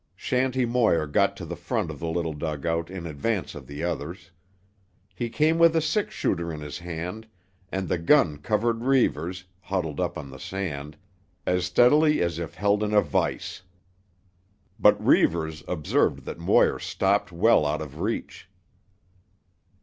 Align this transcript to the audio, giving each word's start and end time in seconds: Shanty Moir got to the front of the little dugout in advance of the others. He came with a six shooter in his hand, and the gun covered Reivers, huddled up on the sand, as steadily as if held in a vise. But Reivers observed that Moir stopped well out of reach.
Shanty 0.15 0.65
Moir 0.65 1.05
got 1.05 1.37
to 1.37 1.45
the 1.45 1.55
front 1.55 1.91
of 1.91 1.99
the 1.99 2.09
little 2.09 2.33
dugout 2.33 2.89
in 2.89 3.05
advance 3.05 3.53
of 3.53 3.67
the 3.67 3.83
others. 3.83 4.31
He 5.13 5.29
came 5.29 5.59
with 5.59 5.75
a 5.75 5.79
six 5.81 6.15
shooter 6.15 6.51
in 6.51 6.59
his 6.59 6.79
hand, 6.79 7.27
and 7.71 7.87
the 7.87 7.99
gun 7.99 8.37
covered 8.39 8.81
Reivers, 8.83 9.43
huddled 9.61 9.99
up 9.99 10.17
on 10.17 10.31
the 10.31 10.39
sand, 10.39 10.97
as 11.45 11.65
steadily 11.67 12.19
as 12.19 12.39
if 12.39 12.55
held 12.55 12.81
in 12.81 12.95
a 12.95 13.01
vise. 13.03 13.61
But 14.79 14.99
Reivers 14.99 15.63
observed 15.67 16.25
that 16.25 16.39
Moir 16.39 16.79
stopped 16.79 17.31
well 17.31 17.63
out 17.63 17.79
of 17.83 17.99
reach. 18.01 18.49